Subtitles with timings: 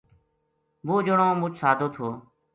[0.87, 2.07] وہ جنو مچ سادو تھو